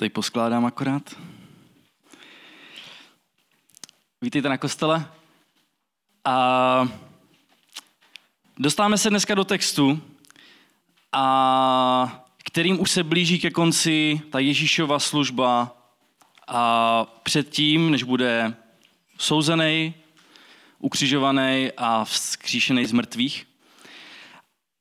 [0.00, 1.16] tady poskládám akorát.
[4.22, 5.12] Vítejte na kostele.
[6.24, 6.88] A
[8.58, 10.02] dostáváme se dneska do textu,
[11.12, 15.76] a kterým už se blíží ke konci ta Ježíšova služba
[16.48, 18.56] a předtím, než bude
[19.18, 19.94] souzený,
[20.78, 23.49] ukřižovaný a vzkříšený z mrtvých.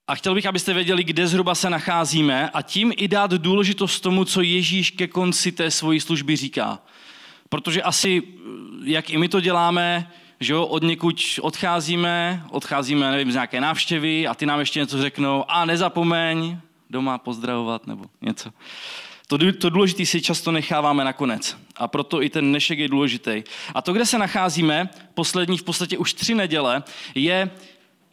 [0.10, 4.26] A chtěl bych, abyste věděli, kde zhruba se nacházíme a tím i dát důležitost tomu,
[4.26, 6.80] co Ježíš ke konci té svojí služby říká.
[7.50, 8.24] Protože asi,
[8.84, 14.28] jak i my to děláme, že jo, od někud odcházíme, odcházíme, nevím, z nějaké návštěvy
[14.28, 16.58] a ty nám ještě něco řeknou a nezapomeň
[16.90, 18.50] doma pozdravovat nebo něco.
[19.28, 21.58] To, to důležité si často necháváme nakonec.
[21.76, 23.44] A proto i ten dnešek je důležitý.
[23.74, 26.84] A to, kde se nacházíme, poslední v podstatě už tři neděle,
[27.16, 27.52] je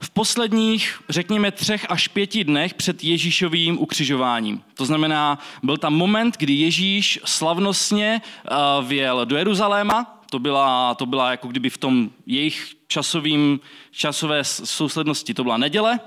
[0.00, 4.62] v posledních, řekněme, třech až pěti dnech před Ježíšovým ukřižováním.
[4.74, 11.06] To znamená, byl tam moment, kdy Ježíš slavnostně eh, vjel do Jeruzaléma, to byla, to
[11.06, 16.00] byla jako kdyby v tom jejich časovým, časové souslednosti, to byla neděle.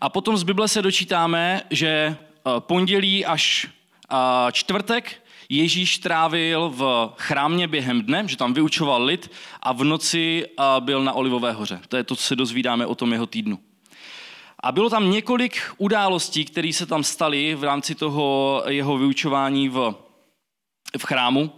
[0.00, 2.16] A potom z Bible se dočítáme, že eh,
[2.58, 3.66] pondělí až
[4.12, 4.16] eh,
[4.52, 5.23] čtvrtek
[5.56, 9.30] Ježíš trávil v chrámě během dne, že tam vyučoval lid
[9.62, 10.46] a v noci
[10.80, 11.80] byl na Olivové hoře.
[11.88, 13.58] To je to, co se dozvídáme o tom jeho týdnu.
[14.60, 19.94] A bylo tam několik událostí, které se tam staly v rámci toho jeho vyučování v,
[20.98, 21.52] v chrámu.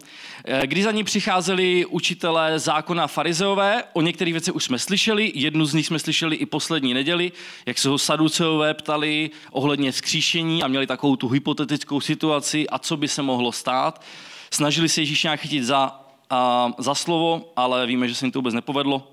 [0.48, 5.64] Eh, kdy za ní přicházeli učitelé zákona farizeové, o některých věcech už jsme slyšeli, jednu
[5.64, 7.32] z nich jsme slyšeli i poslední neděli,
[7.66, 12.96] jak se ho saduceové ptali ohledně vzkříšení a měli takovou tu hypotetickou situaci a co
[12.96, 14.02] by se mohlo stát.
[14.50, 18.38] Snažili se Ježíš nějak chytit za, a, za slovo, ale víme, že se jim to
[18.38, 19.12] vůbec nepovedlo.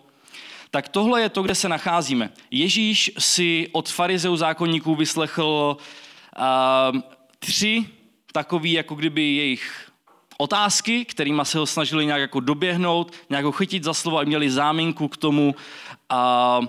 [0.72, 2.30] Tak tohle je to, kde se nacházíme.
[2.52, 5.78] Ježíš si od farizeů zákonníků vyslechl
[6.36, 6.92] a,
[7.40, 7.86] tři
[8.32, 9.93] takový, jako kdyby jejich
[10.44, 14.52] otázky, kterými se ho snažili nějak jako doběhnout, nějak ho chytit za slovo a měli
[14.52, 15.56] záminku k tomu
[16.10, 16.60] a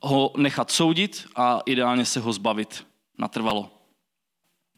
[0.00, 2.86] ho nechat soudit a ideálně se ho zbavit
[3.18, 3.70] natrvalo.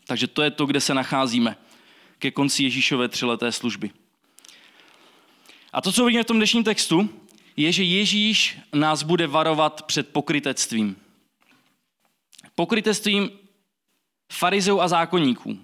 [0.07, 1.57] Takže to je to, kde se nacházíme
[2.19, 3.91] ke konci Ježíšové třileté služby.
[5.73, 7.11] A to, co vidíme v tom dnešním textu,
[7.57, 10.97] je, že Ježíš nás bude varovat před pokrytectvím.
[12.55, 13.31] Pokrytectvím
[14.33, 15.59] farizeů a zákonníků.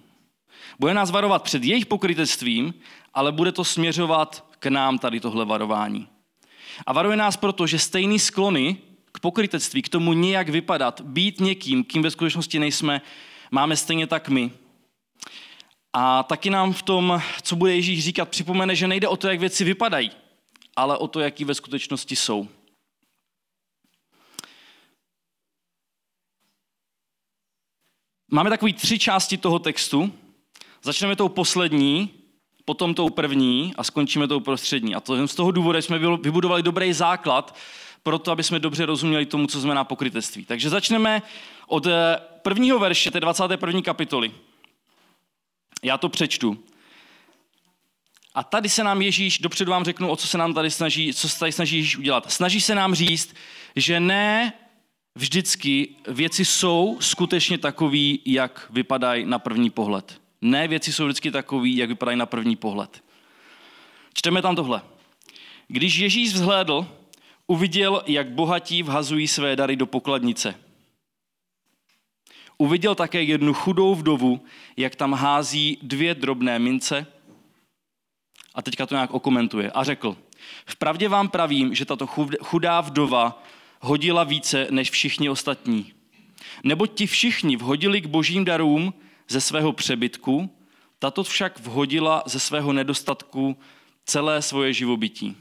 [0.83, 2.75] Bude nás varovat před jejich pokrytectvím,
[3.15, 6.09] ale bude to směřovat k nám tady tohle varování.
[6.87, 8.77] A varuje nás proto, že stejný sklony
[9.13, 13.01] k pokrytectví, k tomu nějak vypadat, být někým, kým ve skutečnosti nejsme,
[13.51, 14.51] máme stejně tak my.
[15.93, 19.41] A taky nám v tom, co bude Ježíš říkat, připomene, že nejde o to, jak
[19.41, 20.11] věci vypadají,
[20.77, 22.49] ale o to, jaký ve skutečnosti jsou.
[28.31, 30.13] Máme takové tři části toho textu.
[30.85, 32.11] Začneme tou poslední,
[32.65, 34.95] potom tou první a skončíme tou prostřední.
[34.95, 37.57] A to z toho důvodu jsme vybudovali dobrý základ
[38.03, 40.45] pro to, aby jsme dobře rozuměli tomu, co znamená pokrytectví.
[40.45, 41.23] Takže začneme
[41.67, 43.83] od eh, prvního verše té 21.
[43.83, 44.33] kapitoly.
[45.83, 46.65] Já to přečtu.
[48.35, 51.29] A tady se nám Ježíš, dopředu vám řeknu, o co se nám tady snaží, co
[51.29, 52.33] se tady snaží Ježíš udělat.
[52.33, 53.35] Snaží se nám říct,
[53.77, 54.53] že ne
[55.15, 60.22] vždycky věci jsou skutečně takový, jak vypadají na první pohled.
[60.43, 63.05] Ne, věci jsou vždycky takové, jak vypadají na první pohled.
[64.15, 64.83] Čteme tam tohle.
[65.69, 66.87] Když Ježíš vzhlédl,
[67.47, 70.55] uviděl, jak bohatí vhazují své dary do pokladnice.
[72.59, 74.45] Uviděl také jednu chudou vdovu,
[74.77, 77.07] jak tam hází dvě drobné mince
[78.55, 80.17] a teďka to nějak okomentuje a řekl,
[80.67, 82.07] vpravdě vám pravím, že tato
[82.43, 83.43] chudá vdova
[83.81, 85.93] hodila více než všichni ostatní.
[86.65, 88.95] Neboť ti všichni vhodili k božím darům
[89.29, 90.51] ze svého přebytku,
[90.99, 93.57] tato však vhodila ze svého nedostatku
[94.05, 95.37] celé svoje živobytí.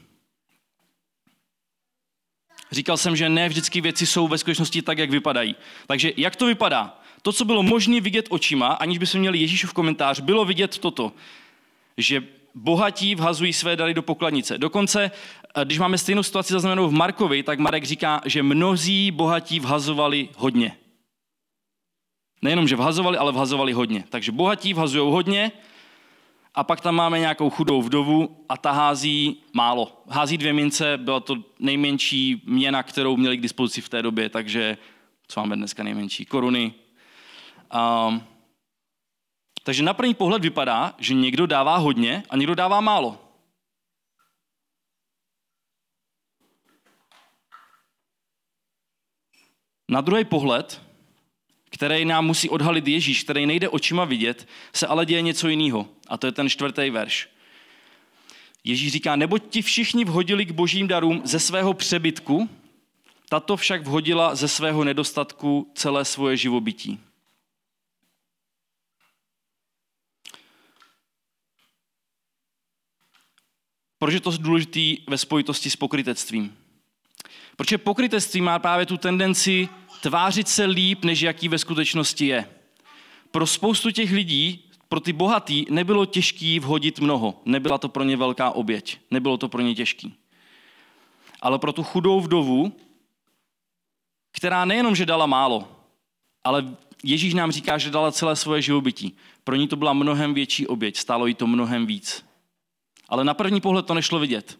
[2.72, 5.56] Říkal jsem, že ne vždycky věci jsou ve skutečnosti tak, jak vypadají.
[5.86, 7.00] Takže jak to vypadá?
[7.22, 11.12] To, co bylo možné vidět očima, aniž by se měli Ježíšův komentář, bylo vidět toto,
[11.96, 12.22] že
[12.54, 14.58] bohatí vhazují své dary do pokladnice.
[14.58, 15.10] Dokonce,
[15.54, 20.28] eh, když máme stejnou situaci zaznamenou v Markovi, tak Marek říká, že mnozí bohatí vhazovali
[20.36, 20.76] hodně.
[22.42, 24.04] Nejenom, že vhazovali, ale vhazovali hodně.
[24.08, 25.52] Takže bohatí vhazují hodně
[26.54, 30.02] a pak tam máme nějakou chudou vdovu a ta hází málo.
[30.08, 34.78] Hází dvě mince, byla to nejmenší měna, kterou měli k dispozici v té době, takže
[35.28, 36.24] co máme dneska nejmenší?
[36.24, 36.74] Koruny.
[38.08, 38.22] Um,
[39.62, 43.18] takže na první pohled vypadá, že někdo dává hodně a někdo dává málo.
[49.88, 50.82] Na druhý pohled
[51.72, 55.88] který nám musí odhalit Ježíš, který nejde očima vidět, se ale děje něco jiného.
[56.08, 57.28] A to je ten čtvrtý verš.
[58.64, 62.48] Ježíš říká, neboť ti všichni vhodili k božím darům ze svého přebytku,
[63.28, 67.00] tato však vhodila ze svého nedostatku celé svoje živobytí.
[73.98, 76.56] Proč je to důležité ve spojitosti s pokrytectvím?
[77.56, 79.68] Protože pokrytectví má právě tu tendenci
[80.02, 82.50] tvářit se líp, než jaký ve skutečnosti je.
[83.30, 87.40] Pro spoustu těch lidí, pro ty bohatý, nebylo těžký vhodit mnoho.
[87.44, 88.98] Nebyla to pro ně velká oběť.
[89.10, 90.14] Nebylo to pro ně těžký.
[91.40, 92.72] Ale pro tu chudou vdovu,
[94.32, 95.68] která nejenom, že dala málo,
[96.44, 99.16] ale Ježíš nám říká, že dala celé svoje živobytí.
[99.44, 102.24] Pro ní to byla mnohem větší oběť, stálo jí to mnohem víc.
[103.08, 104.58] Ale na první pohled to nešlo vidět.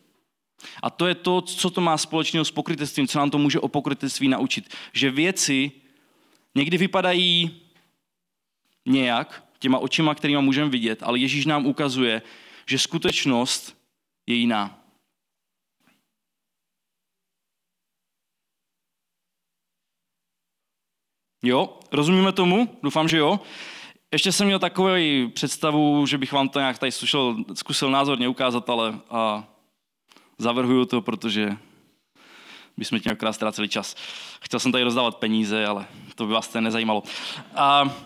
[0.82, 3.69] A to je to, co to má společného s pokrytectvím, co nám to může o
[3.69, 4.75] pokrytectví naučit.
[4.93, 5.73] Že věci
[6.55, 7.61] někdy vypadají
[8.87, 12.23] nějak, těma očima, kterýma můžeme vidět, ale Ježíš nám ukazuje,
[12.67, 13.76] že skutečnost
[14.26, 14.79] je jiná.
[21.44, 22.79] Jo, rozumíme tomu?
[22.82, 23.41] Doufám, že jo.
[24.12, 28.70] Ještě jsem měl takovou představu, že bych vám to nějak tady zkusil, zkusil názorně ukázat,
[28.70, 29.51] ale a
[30.42, 31.56] zavrhuju to, protože
[32.76, 33.96] bychom tím akorát ztráceli čas.
[34.40, 37.02] Chtěl jsem tady rozdávat peníze, ale to by vás to nezajímalo.
[37.54, 37.96] A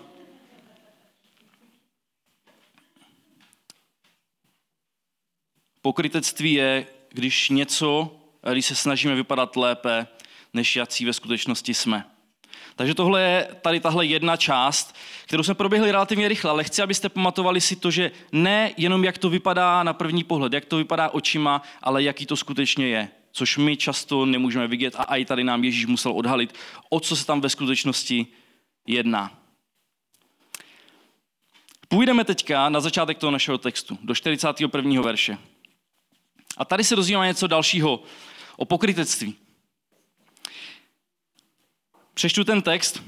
[5.83, 8.17] pokrytectví je, když něco,
[8.53, 10.07] když se snažíme vypadat lépe,
[10.55, 12.16] než jací ve skutečnosti jsme.
[12.77, 17.09] Takže tohle je tady tahle jedna část, kterou jsme proběhli relativně rychle, ale chci, abyste
[17.09, 21.09] pamatovali si to, že ne jenom jak to vypadá na první pohled, jak to vypadá
[21.09, 23.09] očima, ale jaký to skutečně je.
[23.33, 26.55] Což my často nemůžeme vidět a i tady nám Ježíš musel odhalit,
[26.91, 28.27] o co se tam ve skutečnosti
[28.87, 29.39] jedná.
[31.89, 35.03] Půjdeme teďka na začátek toho našeho textu, do 41.
[35.03, 35.39] verše.
[36.57, 38.03] A tady se dozvíváme něco dalšího
[38.57, 39.46] o pokrytectví.
[42.17, 43.03] Přečtu ten text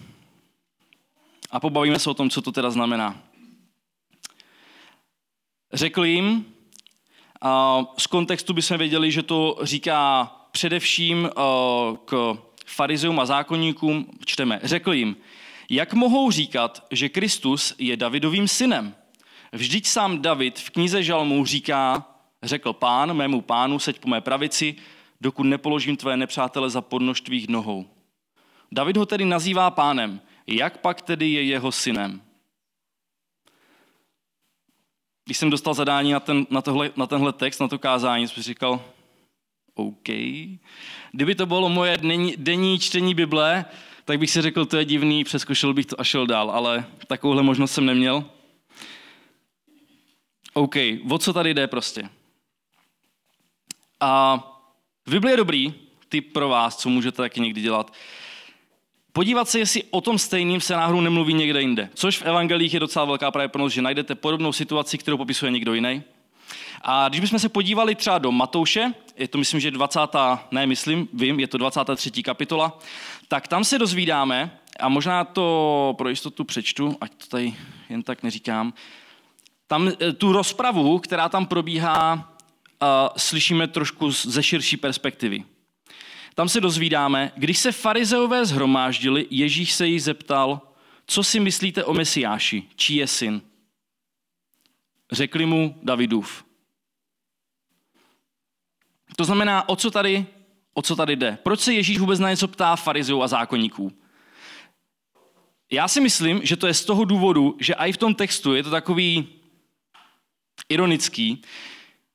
[1.50, 3.22] a pobavíme se o tom, co to teda znamená.
[5.72, 6.46] Řekl jim,
[7.40, 11.30] a z kontextu bychom věděli, že to říká především
[12.04, 15.16] k farizeům a zákonníkům, čteme, řekl jim,
[15.70, 18.94] jak mohou říkat, že Kristus je Davidovým synem?
[19.52, 22.06] Vždyť sám David v knize Žalmů říká,
[22.42, 24.76] řekl pán mému pánu, seď po mé pravici,
[25.20, 27.86] dokud nepoložím tvé nepřátele za podnož tvých nohou.
[28.72, 30.20] David ho tedy nazývá pánem.
[30.46, 32.22] Jak pak tedy je jeho synem?
[35.24, 38.42] Když jsem dostal zadání na, ten, na, tohle, na tenhle text, na to kázání, jsem
[38.42, 38.84] říkal,
[39.74, 40.08] OK.
[41.12, 43.64] Kdyby to bylo moje denní, denní čtení Bible,
[44.04, 47.42] tak bych si řekl, to je divný, přeskočil bych to a šel dál, ale takovouhle
[47.42, 48.24] možnost jsem neměl.
[50.52, 50.74] OK,
[51.10, 52.08] o co tady jde prostě?
[54.00, 54.40] A
[55.06, 55.74] v Bibli je dobrý,
[56.08, 57.92] typ pro vás, co můžete taky někdy dělat,
[59.12, 61.90] podívat se, jestli o tom stejným se náhodou nemluví někde jinde.
[61.94, 66.02] Což v evangelích je docela velká pravděpodobnost, že najdete podobnou situaci, kterou popisuje někdo jiný.
[66.82, 70.00] A když bychom se podívali třeba do Matouše, je to myslím, že 20.
[70.50, 72.22] ne myslím, vím, je to 23.
[72.22, 72.78] kapitola,
[73.28, 77.54] tak tam se dozvídáme, a možná to pro jistotu přečtu, ať to tady
[77.88, 78.72] jen tak neříkám,
[79.66, 82.34] tam eh, tu rozpravu, která tam probíhá,
[83.16, 85.44] slyšíme trošku ze širší perspektivy.
[86.38, 90.60] Tam se dozvídáme, když se farizeové zhromáždili, Ježíš se jí zeptal,
[91.06, 93.42] co si myslíte o Mesiáši, čí je syn?
[95.12, 96.44] Řekli mu Davidův.
[99.16, 100.26] To znamená, o co tady,
[100.74, 101.38] o co tady jde?
[101.42, 103.92] Proč se Ježíš vůbec na něco ptá farizeů a zákonníků?
[105.70, 108.62] Já si myslím, že to je z toho důvodu, že i v tom textu je
[108.62, 109.28] to takový
[110.68, 111.42] ironický,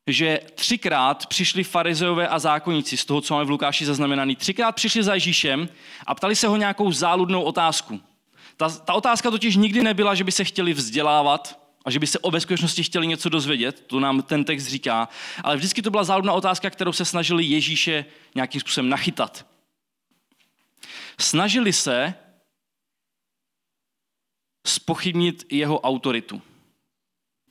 [0.07, 5.03] že třikrát přišli farizeové a zákonníci, z toho, co máme v Lukáši zaznamenaný, třikrát přišli
[5.03, 5.69] za Ježíšem
[6.07, 8.01] a ptali se ho nějakou záludnou otázku.
[8.57, 12.19] Ta, ta otázka totiž nikdy nebyla, že by se chtěli vzdělávat a že by se
[12.19, 15.09] o bezpečnosti chtěli něco dozvědět, to nám ten text říká,
[15.43, 18.05] ale vždycky to byla záludná otázka, kterou se snažili Ježíše
[18.35, 19.45] nějakým způsobem nachytat.
[21.19, 22.13] Snažili se
[24.67, 26.41] spochybnit jeho autoritu.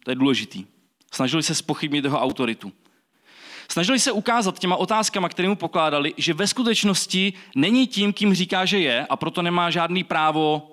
[0.05, 0.67] To je důležitý.
[1.15, 2.73] Snažili se spochybnit jeho autoritu.
[3.69, 8.65] Snažili se ukázat těma otázkama, které mu pokládali, že ve skutečnosti není tím, kým říká,
[8.65, 10.69] že je a proto nemá žádný právo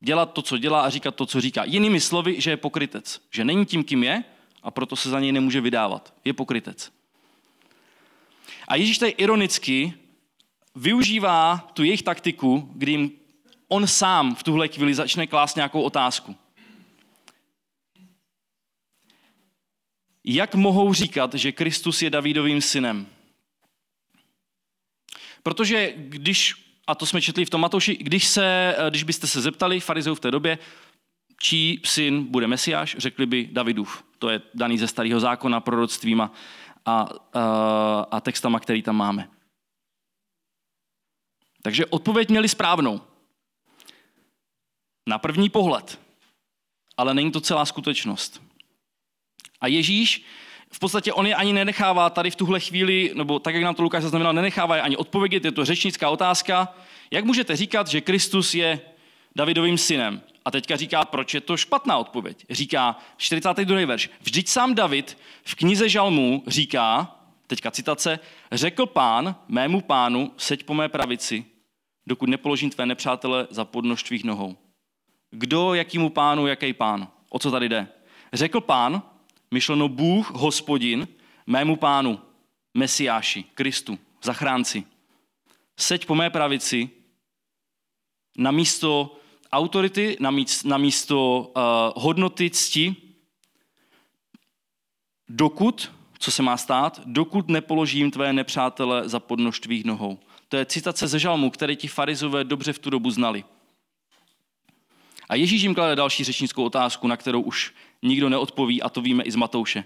[0.00, 1.64] dělat to, co dělá a říkat to, co říká.
[1.64, 3.20] Jinými slovy, že je pokrytec.
[3.30, 4.24] Že není tím, kým je
[4.62, 6.14] a proto se za něj nemůže vydávat.
[6.24, 6.92] Je pokrytec.
[8.68, 9.94] A Ježíš tady ironicky
[10.74, 13.10] využívá tu jejich taktiku, kdy jim
[13.68, 16.36] on sám v tuhle chvíli začne klást nějakou otázku.
[20.24, 23.06] Jak mohou říkat, že Kristus je Davidovým synem?
[25.42, 26.54] Protože když,
[26.86, 30.20] a to jsme četli v tom Matouši, když, se, když byste se zeptali farizeů v
[30.20, 30.58] té době,
[31.40, 34.04] čí syn bude Mesiáš, řekli by Davidův.
[34.18, 36.32] To je daný ze starého zákona, proroctvíma
[36.86, 39.28] a, a, a textama, který tam máme.
[41.62, 43.00] Takže odpověď měli správnou.
[45.08, 46.00] Na první pohled.
[46.96, 48.42] Ale není to celá skutečnost.
[49.64, 50.24] A Ježíš
[50.70, 53.82] v podstatě on je ani nenechává tady v tuhle chvíli, nebo tak, jak nám to
[53.82, 56.74] Lukáš zaznamenal, nenechává je ani odpovědět, je to řečnická otázka.
[57.10, 58.80] Jak můžete říkat, že Kristus je
[59.36, 60.22] Davidovým synem?
[60.44, 62.46] A teďka říká, proč je to špatná odpověď.
[62.50, 63.86] Říká 42.
[63.86, 64.10] verš.
[64.20, 67.16] Vždyť sám David v knize Žalmů říká,
[67.46, 68.18] teďka citace,
[68.52, 71.44] řekl pán mému pánu, seď po mé pravici,
[72.06, 74.56] dokud nepoložím tvé nepřátele za podnož tvých nohou.
[75.30, 77.08] Kdo, jakýmu pánu, jaký pán?
[77.30, 77.88] O co tady jde?
[78.32, 79.02] Řekl pán,
[79.54, 81.08] myšleno Bůh, hospodin,
[81.46, 82.20] mému pánu,
[82.74, 84.84] Mesiáši, Kristu, zachránci.
[85.76, 86.90] Seď po mé pravici
[88.38, 89.16] na místo
[89.52, 91.62] autority, na místo, na místo uh,
[92.02, 92.96] hodnoty, cti,
[95.28, 100.18] dokud, co se má stát, dokud nepoložím tvé nepřátele za podnož tvých nohou.
[100.48, 103.44] To je citace ze žalmu, který ti farizové dobře v tu dobu znali.
[105.28, 109.24] A Ježíš jim klade další řečnickou otázku, na kterou už nikdo neodpoví, a to víme
[109.24, 109.84] i z Matouše.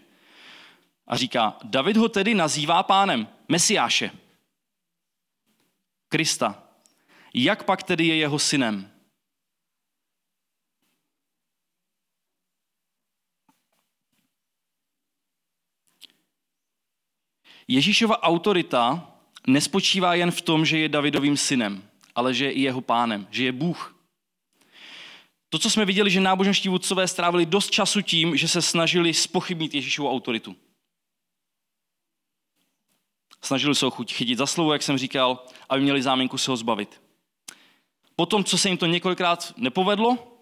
[1.07, 4.11] A říká, David ho tedy nazývá pánem, Mesiáše,
[6.09, 6.63] Krista.
[7.35, 8.91] Jak pak tedy je jeho synem?
[17.69, 19.13] Ježíšova autorita
[19.47, 23.45] nespočívá jen v tom, že je Davidovým synem, ale že je i jeho pánem, že
[23.45, 23.98] je Bůh.
[25.49, 29.75] To, co jsme viděli, že náboženští vůdcové strávili dost času tím, že se snažili spochybnit
[29.75, 30.57] Ježíšovu autoritu.
[33.43, 37.01] Snažili se ho chytit za slovo, jak jsem říkal, aby měli záminku se ho zbavit.
[38.17, 40.39] Potom, co se jim to několikrát nepovedlo,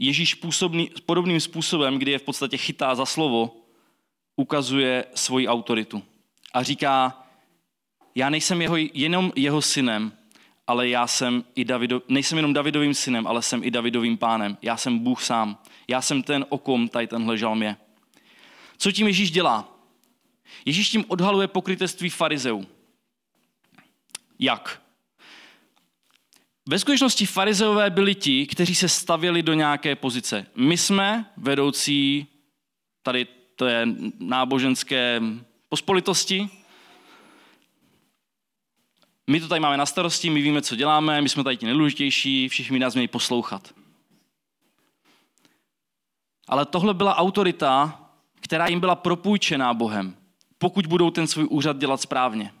[0.00, 3.56] Ježíš působný, podobným způsobem, kdy je v podstatě chytá za slovo,
[4.36, 6.02] ukazuje svoji autoritu.
[6.54, 7.22] A říká,
[8.14, 10.17] já nejsem jeho, jenom jeho synem,
[10.68, 14.58] ale já jsem i Davido, nejsem jenom Davidovým synem, ale jsem i Davidovým pánem.
[14.62, 15.58] Já jsem Bůh sám.
[15.88, 17.76] Já jsem ten, o kom tady tenhle žalm je.
[18.78, 19.78] Co tím Ježíš dělá?
[20.64, 22.66] Ježíš tím odhaluje pokrytectví farizeů.
[24.38, 24.82] Jak?
[26.68, 30.46] Ve skutečnosti farizeové byli ti, kteří se stavěli do nějaké pozice.
[30.56, 32.26] My jsme vedoucí,
[33.02, 33.86] tady to je
[34.18, 35.22] náboženské
[35.68, 36.50] pospolitosti,
[39.28, 42.48] my to tady máme na starosti, my víme, co děláme, my jsme tady ti nejdůležitější,
[42.48, 43.74] všichni nás mějí poslouchat.
[46.48, 48.04] Ale tohle byla autorita,
[48.40, 50.16] která jim byla propůjčená Bohem,
[50.58, 52.54] pokud budou ten svůj úřad dělat správně.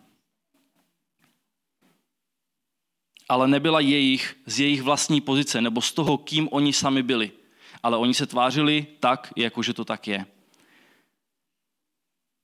[3.28, 7.32] Ale nebyla jejich z jejich vlastní pozice nebo z toho, kým oni sami byli.
[7.82, 10.26] Ale oni se tvářili tak, jakože to tak je.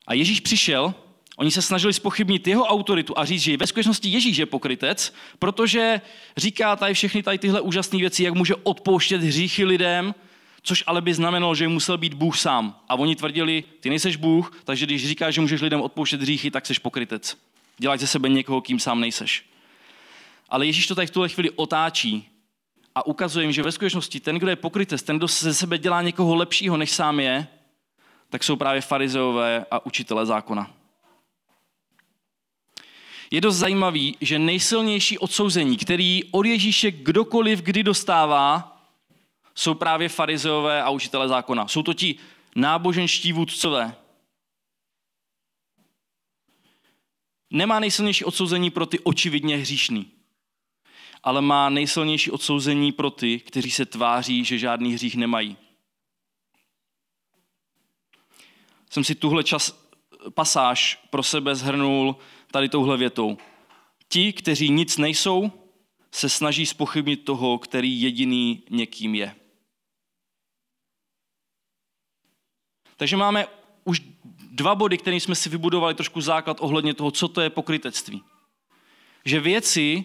[0.06, 0.94] A Ježíš přišel
[1.36, 6.00] Oni se snažili spochybnit jeho autoritu a říct, že ve skutečnosti Ježíš je pokrytec, protože
[6.36, 10.14] říká tady všechny tady tyhle úžasné věci, jak může odpouštět hříchy lidem,
[10.62, 12.80] což ale by znamenalo, že musel být Bůh sám.
[12.88, 16.66] A oni tvrdili, ty nejseš Bůh, takže když říkáš, že můžeš lidem odpouštět hříchy, tak
[16.66, 17.36] jsi pokrytec.
[17.78, 19.44] Dělaj ze sebe někoho, kým sám nejseš.
[20.48, 22.28] Ale Ježíš to tady v tuhle chvíli otáčí
[22.94, 26.02] a ukazuje jim, že ve skutečnosti ten, kdo je pokrytec, ten, kdo ze sebe dělá
[26.02, 27.46] někoho lepšího, než sám je,
[28.30, 30.70] tak jsou právě farizeové a učitele zákona.
[33.30, 38.70] Je dost zajímavý, že nejsilnější odsouzení, který od Ježíše kdokoliv kdy dostává,
[39.54, 41.68] jsou právě farizeové a učitele zákona.
[41.68, 42.16] Jsou to ti
[42.56, 43.96] náboženští vůdcové.
[47.50, 50.10] Nemá nejsilnější odsouzení pro ty očividně hříšný,
[51.22, 55.56] ale má nejsilnější odsouzení pro ty, kteří se tváří, že žádný hřích nemají.
[58.90, 59.88] Jsem si tuhle čas,
[60.34, 62.16] pasáž pro sebe zhrnul
[62.54, 63.38] tady touhle větou.
[64.08, 65.52] Ti, kteří nic nejsou,
[66.12, 69.34] se snaží spochybnit toho, který jediný někým je.
[72.96, 73.46] Takže máme
[73.84, 74.02] už
[74.50, 78.22] dva body, kterým jsme si vybudovali trošku základ ohledně toho, co to je pokrytectví.
[79.24, 80.04] Že věci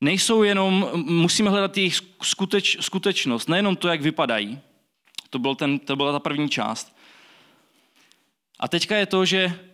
[0.00, 4.60] nejsou jenom, musíme hledat jejich skuteč, skutečnost, nejenom to, jak vypadají.
[5.30, 6.96] To, byl ten, to byla ta první část.
[8.60, 9.73] A teďka je to, že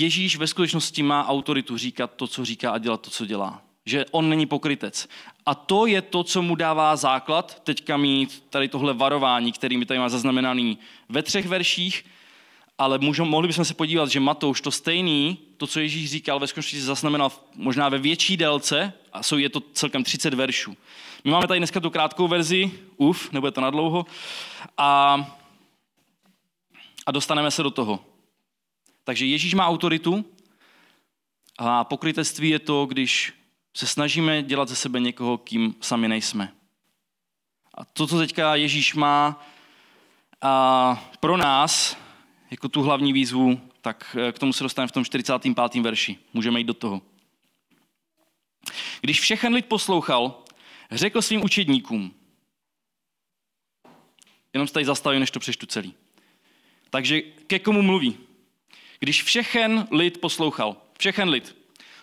[0.00, 3.62] Ježíš ve skutečnosti má autoritu říkat to, co říká a dělat to, co dělá.
[3.86, 5.08] že on není pokrytec.
[5.46, 9.86] A to je to, co mu dává základ teďka mít tady tohle varování, který mi
[9.86, 12.04] tady má zaznamenaný ve třech verších,
[12.78, 16.46] ale můžem, mohli bychom se podívat, že Matouš to stejný, to, co Ježíš říkal, ve
[16.46, 20.76] skutečnosti zaznamenal možná ve větší délce, a jsou je to celkem 30 veršů.
[21.24, 24.06] My máme tady dneska tu krátkou verzi, uf, nebude to nadlouho,
[24.78, 25.18] a,
[27.06, 28.11] a dostaneme se do toho.
[29.04, 30.24] Takže Ježíš má autoritu
[31.58, 33.32] a pokrytectví je to, když
[33.76, 36.52] se snažíme dělat ze sebe někoho, kým sami nejsme.
[37.74, 39.46] A to, co teďka Ježíš má
[40.42, 41.96] a pro nás,
[42.50, 45.82] jako tu hlavní výzvu, tak eh, k tomu se dostaneme v tom 45.
[45.82, 46.18] verši.
[46.34, 47.02] Můžeme jít do toho.
[49.00, 50.44] Když všechen lid poslouchal,
[50.90, 52.14] řekl svým učedníkům,
[54.52, 55.94] jenom se tady zastavím, než to přeštu celý.
[56.90, 58.18] Takže ke komu mluví?
[59.02, 61.56] Když všechen lid poslouchal, všechen lid,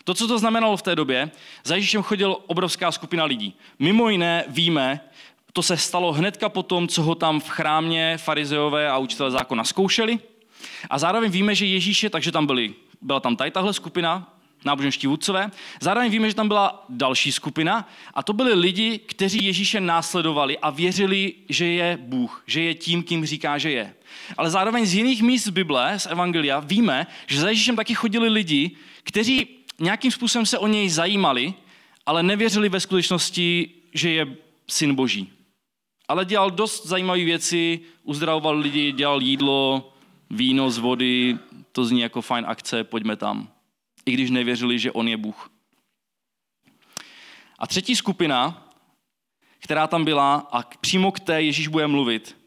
[0.04, 1.32] to, co to znamenalo v té době,
[1.64, 3.54] za Ježíšem chodil obrovská skupina lidí.
[3.80, 5.00] Mimo jiné víme,
[5.54, 9.64] to se stalo hnedka po tom, co ho tam v chrámě farizeové a učitelé zákona
[9.64, 10.20] zkoušeli.
[10.90, 14.34] A zároveň víme, že Ježíše, takže tam byli, byla tam tady tahle skupina,
[14.66, 15.52] náboženští vůdcové.
[15.82, 20.70] Zároveň víme, že tam byla další skupina a to byli lidi, kteří Ježíše následovali a
[20.70, 23.94] věřili, že je Bůh, že je tím, kým říká, že je.
[24.38, 28.30] Ale zároveň z jiných míst z Bible, z Evangelia, víme, že za Ježíšem taky chodili
[28.30, 28.72] lidi,
[29.04, 29.48] kteří
[29.80, 31.54] nějakým způsobem se o něj zajímali,
[32.06, 34.28] ale nevěřili ve skutečnosti, že je
[34.68, 35.32] syn boží.
[36.08, 39.94] Ale dělal dost zajímavé věci, uzdravoval lidi, dělal jídlo,
[40.30, 41.38] víno z vody,
[41.72, 43.48] to zní jako fajn akce, pojďme tam.
[44.10, 45.52] I když nevěřili, že on je Bůh.
[47.60, 48.70] A třetí skupina,
[49.60, 52.38] která tam byla a přímo k té Ježíš bude mluvit,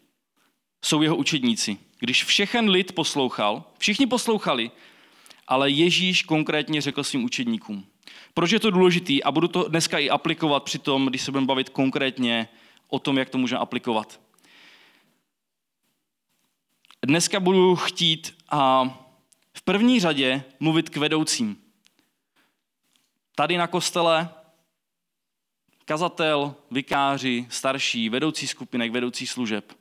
[0.85, 1.79] jsou jeho učedníci.
[1.99, 4.71] Když všechen lid poslouchal, všichni poslouchali,
[5.49, 7.87] ale Ježíš konkrétně řekl svým učedníkům.
[8.35, 9.25] Proč je to důležitý?
[9.25, 12.49] A budu to dneska i aplikovat při tom, když se budeme bavit konkrétně
[12.89, 14.21] o tom, jak to můžeme aplikovat.
[17.07, 18.91] Dneska budu chtít a
[19.55, 21.57] v první řadě mluvit k vedoucím.
[23.35, 24.29] Tady na kostele
[25.85, 29.73] kazatel, vikáři, starší, vedoucí skupinek, vedoucí služeb.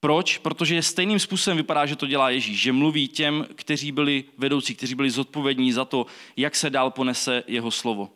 [0.00, 0.38] Proč?
[0.38, 4.94] Protože stejným způsobem vypadá, že to dělá Ježíš, že mluví těm, kteří byli vedoucí, kteří
[4.94, 8.10] byli zodpovědní za to, jak se dál ponese jeho slovo.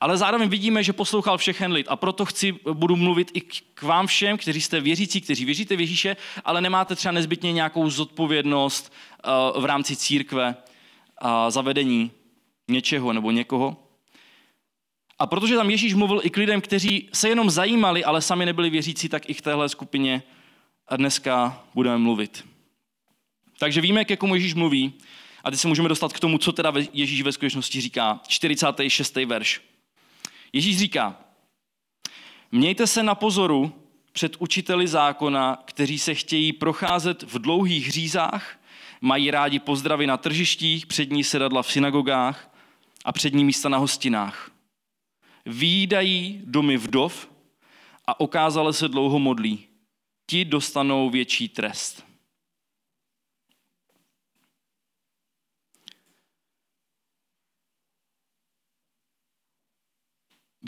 [0.00, 3.40] Ale zároveň vidíme, že poslouchal všechen lid a proto chci, budu mluvit i
[3.74, 7.90] k vám všem, kteří jste věřící, kteří věříte v Ježíše, ale nemáte třeba nezbytně nějakou
[7.90, 8.92] zodpovědnost
[9.24, 10.56] eh, v rámci církve
[11.18, 12.10] a zavedení
[12.68, 13.76] něčeho nebo někoho.
[15.18, 18.70] A protože tam Ježíš mluvil i k lidem, kteří se jenom zajímali, ale sami nebyli
[18.70, 20.22] věřící, tak i k téhle skupině
[20.96, 22.44] dneska budeme mluvit.
[23.58, 24.94] Takže víme, ke komu Ježíš mluví
[25.44, 28.20] a teď se můžeme dostat k tomu, co teda Ježíš ve skutečnosti říká.
[28.28, 29.16] 46.
[29.16, 29.60] verš.
[30.52, 31.16] Ježíš říká,
[32.52, 33.72] mějte se na pozoru
[34.12, 38.58] před učiteli zákona, kteří se chtějí procházet v dlouhých řízách,
[39.00, 42.56] mají rádi pozdravy na tržištích, přední sedadla v synagogách
[43.04, 44.50] a přední místa na hostinách.
[45.46, 47.28] Výdají domy vdov
[48.06, 49.68] a okázale se dlouho modlí
[50.26, 52.07] ti dostanou větší trest.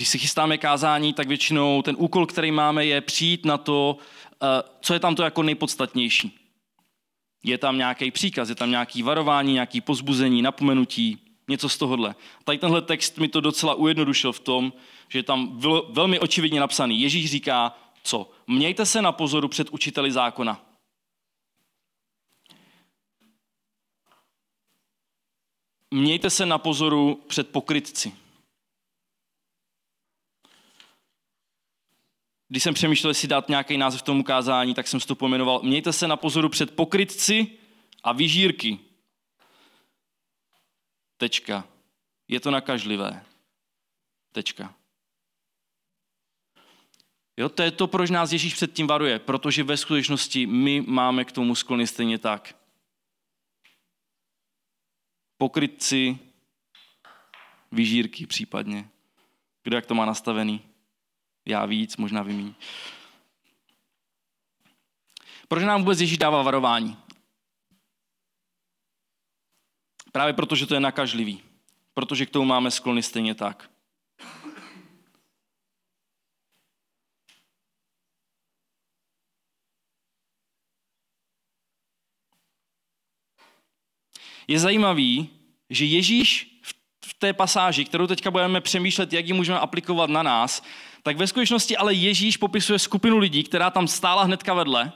[0.01, 3.97] Když si chystáme kázání, tak většinou ten úkol, který máme, je přijít na to,
[4.43, 6.39] eh, co je tam to jako nejpodstatnější.
[7.43, 12.15] Je tam nějaký příkaz, je tam nějaký varování, nějaký pozbuzení, napomenutí, něco z tohohle.
[12.45, 14.73] Tady tenhle text mi to docela ujednodušil v tom,
[15.09, 17.01] že je tam velmi očividně napsaný.
[17.01, 18.31] Ježíš říká, co?
[18.47, 20.61] Mějte se na pozoru před učiteli zákona.
[25.91, 28.20] Mějte se na pozoru před pokrytci.
[32.51, 35.61] Když jsem přemýšlel, jestli dát nějaký název tomu kázání, tak jsem si to pojmenoval.
[35.63, 37.47] Mějte se na pozoru před pokrytci
[38.03, 38.79] a vyžírky.
[41.17, 41.69] Tečka.
[42.29, 43.25] Je to nakažlivé.
[44.33, 44.75] Tečka.
[47.37, 51.33] Jo, to je to, proč nás Ježíš předtím varuje, protože ve skutečnosti my máme k
[51.33, 52.57] tomu sklony stejně tak.
[55.39, 56.19] Pokrytci,
[57.73, 58.89] vyžírky případně.
[59.63, 60.70] Kdo jak to má nastavený?
[61.51, 62.55] Já víc, možná vy míň.
[65.49, 66.97] Proč nám vůbec Ježíš dává varování?
[70.13, 71.43] Právě proto, že to je nakažlivý.
[71.95, 73.71] Protože k tomu máme sklony stejně tak.
[84.49, 85.31] Je zajímavý,
[85.71, 86.50] že Ježíš
[87.21, 90.63] té pasáži, kterou teďka budeme přemýšlet, jak ji můžeme aplikovat na nás,
[91.03, 94.93] tak ve skutečnosti ale Ježíš popisuje skupinu lidí, která tam stála hnedka vedle.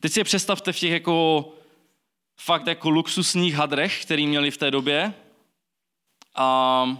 [0.00, 1.48] Teď si je představte v těch jako
[2.40, 5.14] fakt jako luxusních hadrech, který měli v té době.
[6.34, 6.96] A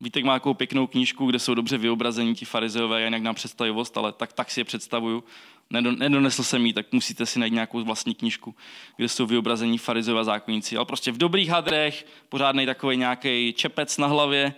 [0.00, 4.12] Vítek má takovou pěknou knížku, kde jsou dobře vyobrazení ti farizeové, jinak nám představivost, ale
[4.12, 5.24] tak, tak si je představuju.
[5.70, 8.54] Nedonesl jsem ji, tak musíte si najít nějakou vlastní knížku,
[8.96, 10.76] kde jsou vyobrazení farizeové a zákonníci.
[10.76, 14.54] Ale prostě v dobrých hadrech, pořádný takový nějaký čepec na hlavě,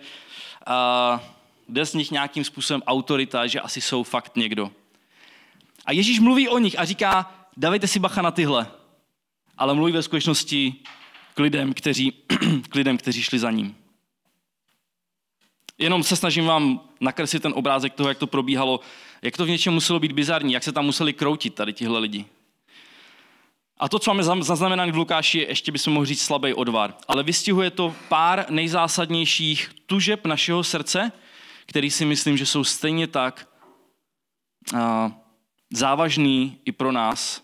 [0.65, 1.23] a
[1.69, 4.71] jde z nich nějakým způsobem autorita, že asi jsou fakt někdo.
[5.85, 8.67] A Ježíš mluví o nich a říká, dávejte si bacha na tyhle.
[9.57, 10.75] Ale mluví ve skutečnosti
[11.33, 12.11] k lidem, kteří,
[12.69, 13.75] k lidem, kteří šli za ním.
[15.77, 18.79] Jenom se snažím vám nakreslit ten obrázek toho, jak to probíhalo,
[19.21, 22.25] jak to v něčem muselo být bizarní, jak se tam museli kroutit tady tihle lidi.
[23.77, 26.95] A to, co máme zaznamenané v Lukáši, je ještě bychom mohli říct slabý odvar.
[27.07, 31.11] Ale vystihuje to pár nejzásadnějších tužeb našeho srdce,
[31.65, 33.47] který si myslím, že jsou stejně tak
[35.73, 37.43] závažný i pro nás,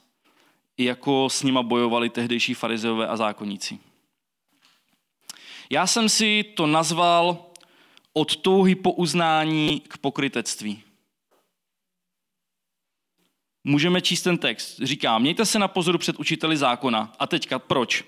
[0.78, 3.80] jako s nima bojovali tehdejší farizeové a zákonníci.
[5.70, 7.46] Já jsem si to nazval
[8.14, 10.84] od touhy po uznání k pokrytectví.
[13.68, 14.80] Můžeme číst ten text.
[14.84, 17.14] Říká, mějte se na pozoru před učiteli zákona.
[17.20, 18.04] A teďka proč?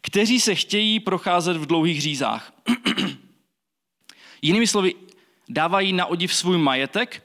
[0.00, 2.52] Kteří se chtějí procházet v dlouhých řízách.
[4.42, 4.94] Jinými slovy,
[5.48, 7.22] dávají na odiv svůj majetek,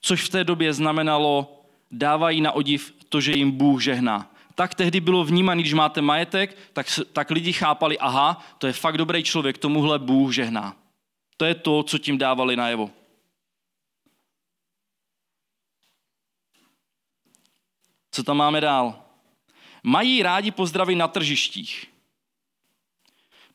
[0.00, 4.30] což v té době znamenalo, dávají na odiv to, že jim Bůh žehná.
[4.54, 8.98] Tak tehdy bylo vnímaný, když máte majetek, tak, tak lidi chápali, aha, to je fakt
[8.98, 10.76] dobrý člověk, tomuhle Bůh žehná.
[11.36, 12.90] To je to, co tím dávali najevo.
[18.12, 19.02] Co tam máme dál?
[19.82, 21.86] Mají rádi pozdravy na tržištích.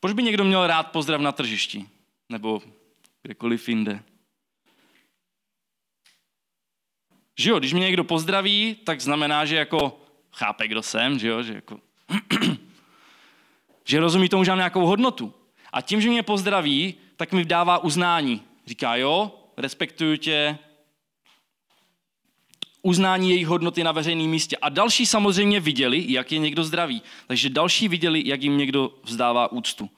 [0.00, 1.86] Proč by někdo měl rád pozdrav na tržišti?
[2.28, 2.62] Nebo
[3.22, 4.02] kdekoliv jinde?
[7.38, 10.00] Že jo, když mě někdo pozdraví, tak znamená, že jako
[10.32, 11.80] chápe, kdo jsem, že jo, že jako
[13.84, 15.34] že rozumí tomu, že mám nějakou hodnotu.
[15.72, 18.42] A tím, že mě pozdraví, tak mi dává uznání.
[18.66, 20.58] Říká, jo, respektuju tě,
[22.82, 24.56] uznání jejich hodnoty na veřejném místě.
[24.56, 27.02] A další samozřejmě viděli, jak je někdo zdravý.
[27.26, 29.90] Takže další viděli, jak jim někdo vzdává úctu.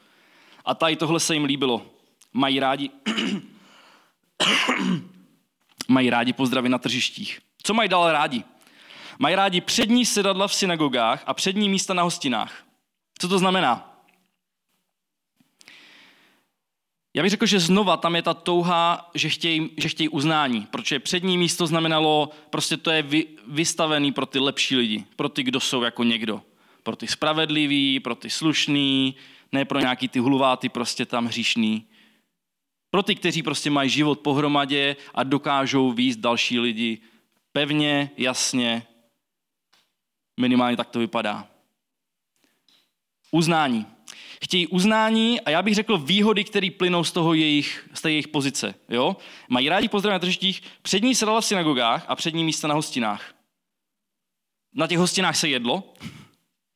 [0.64, 1.86] A tady tohle se jim líbilo.
[2.32, 2.90] Mají rádi,
[5.88, 7.40] mají rádi pozdravy na tržištích.
[7.62, 8.44] Co mají dál rádi?
[9.18, 12.64] Mají rádi přední sedadla v synagogách a přední místa na hostinách.
[13.18, 13.89] Co to znamená?
[17.14, 21.00] Já bych řekl, že znova tam je ta touha, že chtějí, že chtějí uznání, protože
[21.00, 25.60] přední místo znamenalo, prostě to je vy, vystavený pro ty lepší lidi, pro ty, kdo
[25.60, 26.42] jsou jako někdo.
[26.82, 29.14] Pro ty spravedlivý, pro ty slušný,
[29.52, 31.86] ne pro nějaký ty hluváty, prostě tam hříšný.
[32.90, 36.98] Pro ty, kteří prostě mají život pohromadě a dokážou výst další lidi
[37.52, 38.86] pevně, jasně,
[40.40, 41.48] minimálně tak to vypadá.
[43.30, 43.86] Uznání
[44.42, 48.28] chtějí uznání a já bych řekl výhody, které plynou z, toho jejich, z té jejich
[48.28, 48.74] pozice.
[48.88, 49.16] Jo?
[49.48, 53.34] Mají rádi pozdrav na tržištích, přední sedala v synagogách a přední místa na hostinách.
[54.74, 55.94] Na těch hostinách se jedlo,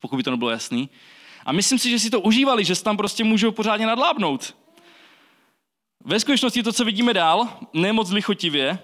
[0.01, 0.91] pokud by to nebylo jasný.
[1.47, 4.57] A myslím si, že si to užívali, že se tam prostě můžou pořádně nadlábnout.
[6.05, 8.79] Ve skutečnosti to, co vidíme dál, nemoc lichotivě,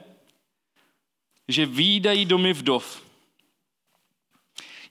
[1.49, 3.10] že výdají domy vdov.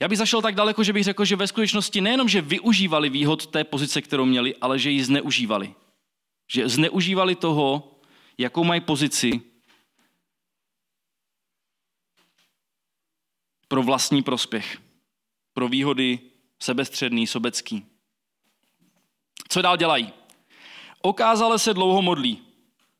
[0.00, 3.46] Já bych zašel tak daleko, že bych řekl, že ve skutečnosti nejenom, že využívali výhod
[3.46, 5.74] té pozice, kterou měli, ale že ji zneužívali.
[6.52, 7.98] Že zneužívali toho,
[8.38, 9.40] jakou mají pozici
[13.68, 14.78] pro vlastní prospěch,
[15.54, 16.18] pro výhody
[16.62, 17.86] sebestředný, sobecký.
[19.48, 20.12] Co dál dělají?
[21.02, 22.42] Okázale se dlouho modlí.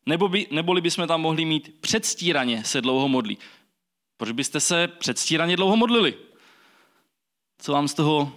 [0.07, 3.39] Nebo by, neboli bychom tam mohli mít předstíraně se dlouho modlí.
[4.17, 6.30] Proč byste se předstíraně dlouho modlili?
[7.61, 8.33] Co vám z toho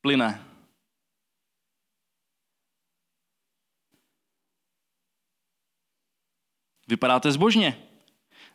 [0.00, 0.44] plyne?
[6.88, 7.78] Vypadáte zbožně.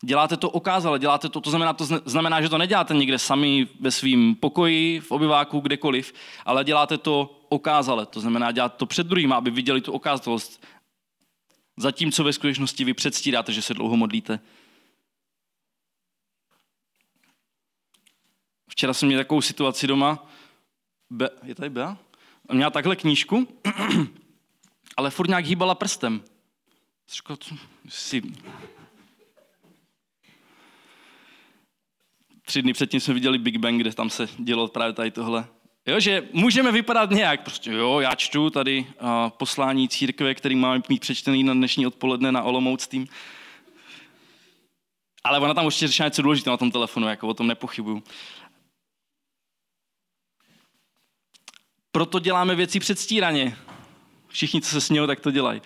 [0.03, 3.91] Děláte to okázale, děláte to, to znamená, to znamená, že to neděláte někde sami ve
[3.91, 6.13] svém pokoji, v obyváku, kdekoliv,
[6.45, 8.05] ale děláte to okázale.
[8.05, 10.65] To znamená, děláte to před druhým, aby viděli tu okázalost.
[11.77, 14.39] Zatímco ve skutečnosti vy předstíráte, že se dlouho modlíte.
[18.79, 20.27] Včera jsem měl takovou situaci doma.
[21.09, 21.97] Be, je tady Bea?
[22.51, 23.47] Měla takhle knížku,
[24.97, 26.23] ale furt nějak hýbala prstem.
[27.13, 27.37] Říkal,
[27.89, 28.21] si...
[32.41, 35.47] Tři dny předtím jsme viděli Big Bang, kde tam se dělo právě tady tohle.
[35.85, 40.81] Jo, že můžeme vypadat nějak, prostě jo, já čtu tady uh, poslání církve, který máme
[40.89, 43.07] mít přečtený na dnešní odpoledne na Olomouc tým.
[45.23, 48.03] Ale ona tam určitě řešila něco důležitého na tom telefonu, jako o tom nepochybuju.
[51.99, 53.57] Proto děláme věci předstíraně.
[54.27, 55.61] Všichni, co se smějou, tak to dělají.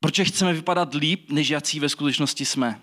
[0.00, 2.80] Proč chceme vypadat líp, než jací ve skutečnosti jsme.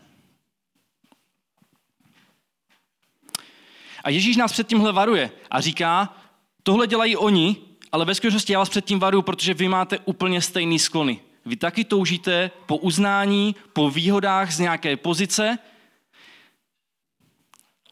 [4.04, 6.18] A Ježíš nás před tímhle varuje a říká,
[6.64, 7.56] tohle dělají oni,
[7.92, 11.22] ale ve skutečnosti já vás před tím varuju, protože vy máte úplně stejný sklony.
[11.46, 15.58] Vy taky toužíte po uznání, po výhodách z nějaké pozice,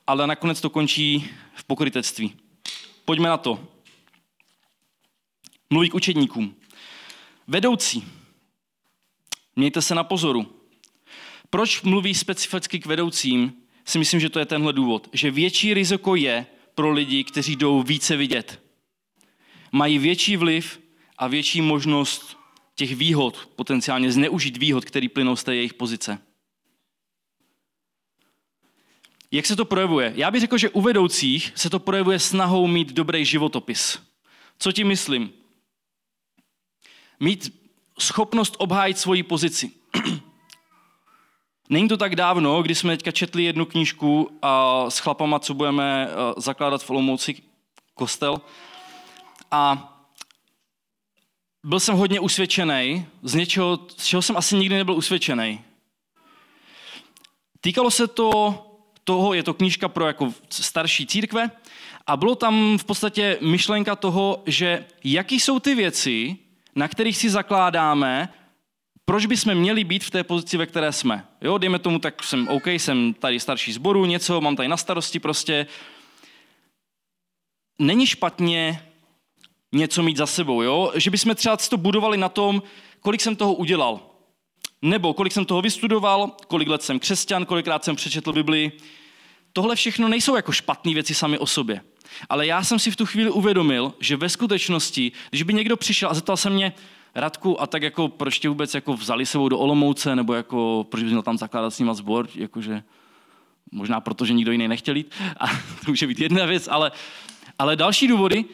[0.09, 2.33] ale nakonec to končí v pokrytectví.
[3.05, 3.67] Pojďme na to.
[5.69, 6.55] Mluví k učedníkům.
[7.47, 8.07] Vedoucí,
[9.55, 10.55] mějte se na pozoru.
[11.49, 13.53] Proč mluví specificky k vedoucím?
[13.85, 15.09] Si myslím, že to je tenhle důvod.
[15.13, 16.45] Že větší riziko je
[16.75, 18.61] pro lidi, kteří jdou více vidět.
[19.71, 20.81] Mají větší vliv
[21.17, 22.37] a větší možnost
[22.75, 26.28] těch výhod, potenciálně zneužít výhod, který plynou z té jejich pozice.
[29.31, 30.13] Jak se to projevuje?
[30.15, 33.99] Já bych řekl, že u vedoucích se to projevuje snahou mít dobrý životopis.
[34.59, 35.31] Co ti myslím?
[37.19, 37.59] Mít
[37.99, 39.71] schopnost obhájit svoji pozici.
[41.69, 46.09] Není to tak dávno, kdy jsme teďka četli jednu knížku a s chlapama, co budeme
[46.37, 47.35] zakládat v Olomouci
[47.93, 48.41] kostel.
[49.51, 49.95] A
[51.63, 55.61] byl jsem hodně usvědčený z něčeho, z čeho jsem asi nikdy nebyl usvědčený.
[57.61, 58.68] Týkalo se to
[59.09, 61.49] toho, je to knížka pro jako starší církve,
[62.07, 66.37] a bylo tam v podstatě myšlenka toho, že jaký jsou ty věci,
[66.75, 68.29] na kterých si zakládáme,
[69.05, 71.25] proč bychom měli být v té pozici, ve které jsme.
[71.41, 75.19] Jo, dejme tomu, tak jsem OK, jsem tady starší zboru, něco, mám tady na starosti
[75.19, 75.67] prostě.
[77.79, 78.85] Není špatně
[79.71, 80.91] něco mít za sebou, jo?
[80.95, 82.61] Že bychom třeba to budovali na tom,
[82.99, 83.99] kolik jsem toho udělal.
[84.81, 88.98] Nebo kolik jsem toho vystudoval, kolik let jsem křesťan, kolikrát jsem přečetl Biblii.
[89.53, 91.81] Tohle všechno nejsou jako špatné věci sami o sobě.
[92.29, 96.09] Ale já jsem si v tu chvíli uvědomil, že ve skutečnosti, když by někdo přišel
[96.09, 96.73] a zeptal se mě,
[97.15, 101.03] Radku, a tak jako proč tě vůbec jako vzali sebou do Olomouce, nebo jako proč
[101.03, 102.83] bys měl tam zakládat s nima sbor, jakože
[103.71, 105.47] možná proto, že nikdo jiný nechtěl jít, a
[105.85, 106.91] to může být jedna věc, ale,
[107.59, 108.45] ale další důvody,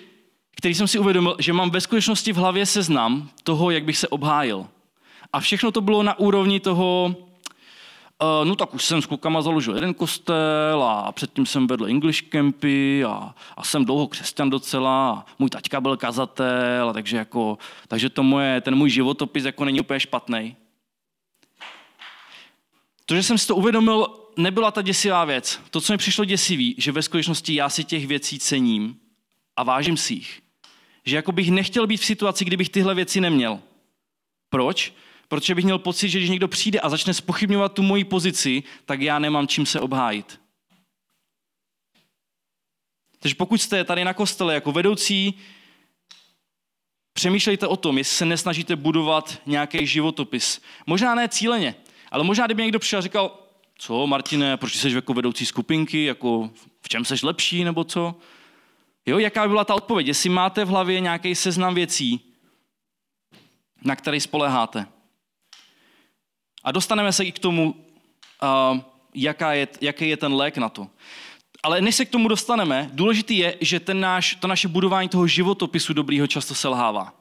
[0.58, 4.08] který jsem si uvědomil, že mám ve skutečnosti v hlavě seznam toho, jak bych se
[4.08, 4.67] obhájil.
[5.34, 7.15] A všechno to bylo na úrovni toho,
[8.23, 12.21] Uh, no tak už jsem s klukama založil jeden kostel a předtím jsem vedl English
[12.21, 17.58] campy a, a jsem dlouho křesťan docela a můj taťka byl kazatel, a takže, jako,
[17.88, 20.56] takže to moje, ten můj životopis jako není úplně špatný.
[23.06, 25.62] To, že jsem si to uvědomil, nebyla ta děsivá věc.
[25.69, 28.99] To, co mi přišlo děsivý, že ve skutečnosti já si těch věcí cením
[29.56, 30.41] a vážím si jich.
[31.06, 33.60] Že jako bych nechtěl být v situaci, kdybych tyhle věci neměl.
[34.49, 34.93] Proč?
[35.27, 39.01] Protože bych měl pocit, že když někdo přijde a začne spochybňovat tu moji pozici, tak
[39.01, 40.39] já nemám čím se obhájit.
[43.19, 45.33] Takže pokud jste tady na kostele jako vedoucí,
[47.13, 50.61] přemýšlejte o tom, jestli se nesnažíte budovat nějaký životopis.
[50.85, 51.75] Možná ne cíleně,
[52.11, 53.39] ale možná kdyby někdo přišel a říkal,
[53.77, 56.49] co Martine, proč jsi jako vedoucí skupinky, jako
[56.81, 58.15] v čem seš lepší nebo co?
[59.05, 60.07] Jo, jaká by byla ta odpověď?
[60.07, 62.33] Jestli máte v hlavě nějaký seznam věcí,
[63.81, 64.88] na který spoleháte.
[66.65, 67.75] A dostaneme se i k tomu,
[69.13, 70.88] jaká je, jaký je ten lék na to.
[71.63, 75.28] Ale než se k tomu dostaneme, důležitý je, že ten náš, to naše budování toho
[75.28, 77.13] životopisu dobrýho často selhává.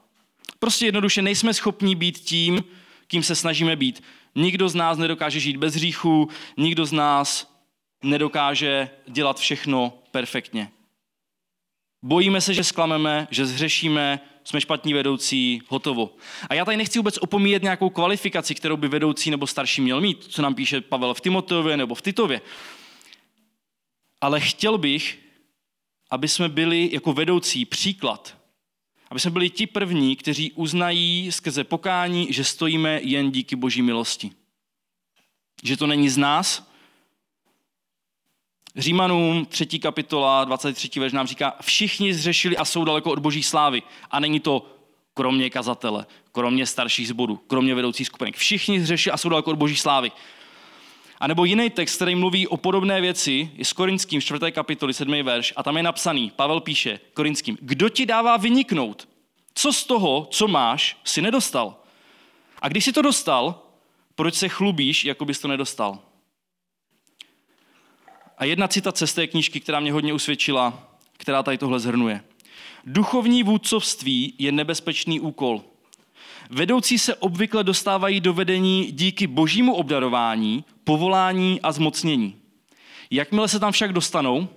[0.58, 2.64] Prostě jednoduše nejsme schopni být tím,
[3.06, 4.02] kým se snažíme být.
[4.34, 7.54] Nikdo z nás nedokáže žít bez hříchu, nikdo z nás
[8.02, 10.70] nedokáže dělat všechno perfektně.
[12.02, 16.14] Bojíme se, že sklameme, že zhřešíme, jsme špatní vedoucí, hotovo.
[16.48, 20.24] A já tady nechci vůbec opomíjet nějakou kvalifikaci, kterou by vedoucí nebo starší měl mít,
[20.24, 22.40] co nám píše Pavel v Timoteově nebo v Titově.
[24.20, 25.18] Ale chtěl bych,
[26.10, 28.36] aby jsme byli jako vedoucí příklad.
[29.10, 34.30] Aby jsme byli ti první, kteří uznají skrze pokání, že stojíme jen díky boží milosti.
[35.62, 36.73] Že to není z nás,
[38.76, 39.66] Římanům 3.
[39.78, 41.00] kapitola 23.
[41.00, 43.82] verš nám říká, všichni zřešili a jsou daleko od boží slávy.
[44.10, 44.66] A není to
[45.14, 48.36] kromě kazatele, kromě starších zborů, kromě vedoucích skupinek.
[48.36, 50.12] Všichni zřešili a jsou daleko od boží slávy.
[51.18, 54.52] A nebo jiný text, který mluví o podobné věci, je s Korinským 4.
[54.52, 55.22] kapitoly 7.
[55.22, 59.08] verš a tam je napsaný, Pavel píše Korinským, kdo ti dává vyniknout?
[59.54, 61.76] Co z toho, co máš, si nedostal?
[62.62, 63.62] A když si to dostal,
[64.14, 65.98] proč se chlubíš, jako bys to nedostal?
[68.38, 72.20] A jedna citace z té knížky, která mě hodně usvědčila, která tady tohle zhrnuje.
[72.86, 75.62] Duchovní vůdcovství je nebezpečný úkol.
[76.50, 82.36] Vedoucí se obvykle dostávají do vedení díky božímu obdarování, povolání a zmocnění.
[83.10, 84.48] Jakmile se tam však dostanou,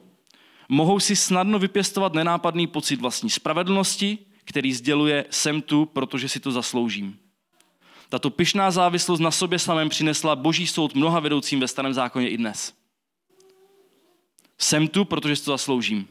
[0.69, 6.51] mohou si snadno vypěstovat nenápadný pocit vlastní spravedlnosti, který sděluje sem tu, protože si to
[6.51, 7.17] zasloužím.
[8.09, 12.37] Tato pyšná závislost na sobě samém přinesla boží soud mnoha vedoucím ve starém zákoně i
[12.37, 12.73] dnes.
[14.57, 16.07] Jsem tu, protože si to zasloužím.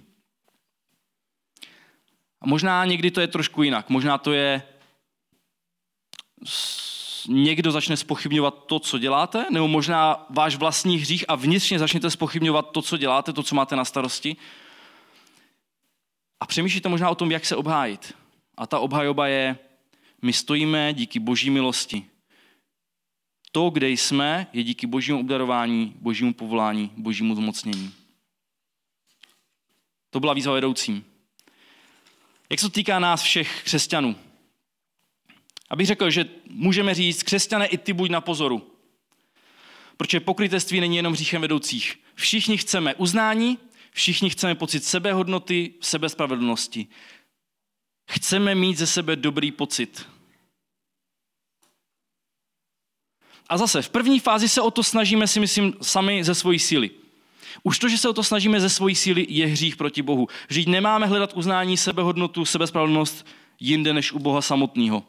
[2.40, 3.88] A možná někdy to je trošku jinak.
[3.88, 4.62] Možná to je
[7.28, 12.70] někdo začne spochybňovat to, co děláte, nebo možná váš vlastní hřích a vnitřně začnete spochybňovat
[12.70, 14.36] to, co děláte, to, co máte na starosti.
[16.40, 18.14] A přemýšlíte možná o tom, jak se obhájit.
[18.56, 19.58] A ta obhajoba je,
[20.22, 22.06] my stojíme díky boží milosti.
[23.52, 28.05] To, kde jsme, je díky božímu obdarování, božímu povolání, božímu zmocnění.
[30.16, 31.04] To byla výzva vedoucím.
[32.50, 34.16] Jak se to týká nás všech křesťanů?
[35.70, 38.70] Abych řekl, že můžeme říct, křesťané i ty buď na pozoru.
[39.96, 41.98] Protože pokrytectví není jenom hříchem vedoucích.
[42.14, 43.58] Všichni chceme uznání,
[43.90, 46.86] všichni chceme pocit sebehodnoty, sebespravedlnosti.
[48.10, 50.06] Chceme mít ze sebe dobrý pocit.
[53.48, 56.90] A zase, v první fázi se o to snažíme si myslím sami ze svojí síly.
[57.62, 60.28] Už to, že se o to snažíme ze svojí síly, je hřích proti Bohu.
[60.48, 63.26] Vždyť nemáme hledat uznání, sebehodnotu, sebespravedlnost
[63.60, 65.02] jinde než u Boha samotného.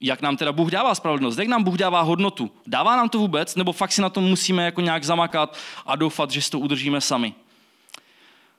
[0.00, 1.38] Jak nám teda Bůh dává spravedlnost?
[1.38, 2.50] Jak nám Bůh dává hodnotu?
[2.66, 3.56] Dává nám to vůbec?
[3.56, 7.00] Nebo fakt si na tom musíme jako nějak zamakat a doufat, že si to udržíme
[7.00, 7.34] sami?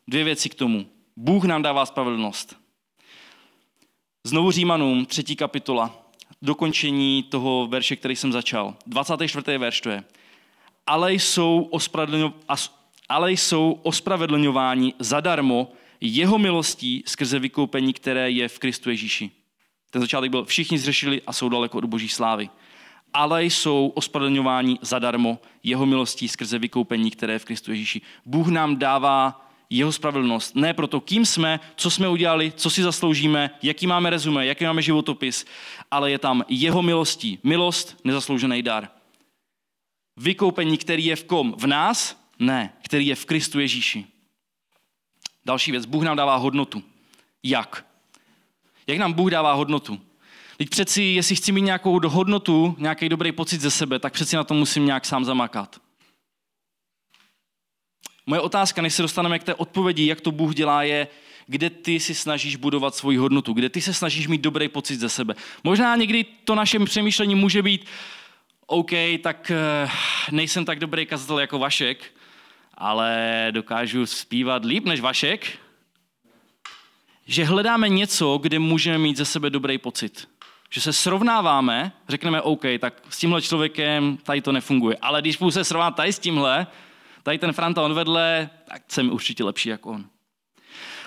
[0.08, 0.86] Dvě věci k tomu.
[1.16, 2.56] Bůh nám dává spravedlnost.
[4.24, 5.96] Znovu Římanům, třetí kapitola,
[6.42, 8.76] dokončení toho verše, který jsem začal.
[8.86, 9.58] 24.
[9.58, 10.04] verš to je
[10.88, 11.70] ale jsou,
[13.10, 15.72] ale jsou ospravedlňováni zadarmo
[16.02, 19.32] jeho milostí skrze vykoupení, které je v Kristu Ježíši.
[19.92, 22.50] Ten začátek byl, všichni zřešili a jsou daleko od boží slávy.
[23.14, 28.02] Ale jsou ospravedlňováni zadarmo jeho milostí skrze vykoupení, které je v Kristu Ježíši.
[28.26, 30.56] Bůh nám dává jeho spravedlnost.
[30.56, 34.82] Ne proto, kým jsme, co jsme udělali, co si zasloužíme, jaký máme rezume, jaký máme
[34.82, 35.46] životopis,
[35.92, 37.40] ale je tam jeho milostí.
[37.44, 38.97] Milost, nezasloužený dar.
[40.18, 41.54] Vykoupení, který je v kom?
[41.58, 42.28] V nás?
[42.40, 44.06] Ne, který je v Kristu Ježíši.
[45.46, 46.84] Další věc, Bůh nám dává hodnotu.
[47.44, 47.86] Jak?
[48.88, 50.02] Jak nám Bůh dává hodnotu?
[50.58, 54.44] Teď přeci, jestli chci mít nějakou hodnotu, nějaký dobrý pocit ze sebe, tak přeci na
[54.44, 55.82] to musím nějak sám zamakat.
[58.26, 61.08] Moje otázka, než se dostaneme k té odpovědi, jak to Bůh dělá, je,
[61.48, 65.10] kde ty si snažíš budovat svoji hodnotu, kde ty se snažíš mít dobrý pocit ze
[65.10, 65.36] sebe.
[65.64, 67.86] Možná někdy to naše přemýšlení může být,
[68.70, 68.92] OK,
[69.24, 69.90] tak eh,
[70.32, 72.14] nejsem tak dobrý kazatel jako Vašek,
[72.74, 75.58] ale dokážu zpívat líp než Vašek,
[77.26, 80.30] že hledáme něco, kde můžeme mít ze sebe dobrý pocit.
[80.70, 84.98] Že se srovnáváme, řekneme OK, tak s tímhle člověkem tady to nefunguje.
[85.02, 86.68] Ale když budu se srovnat tady s tímhle,
[87.24, 90.06] tady ten Franta on vedle, tak jsem určitě lepší jako on.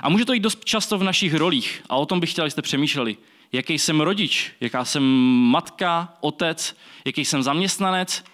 [0.00, 1.82] A může to jít dost často v našich rolích.
[1.88, 3.16] A o tom bych chtěl, abyste přemýšleli
[3.52, 5.02] jaký jsem rodič, jaká jsem
[5.50, 8.24] matka, otec, jaký jsem zaměstnanec.